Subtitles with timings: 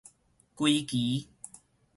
[0.55, 1.29] 歸期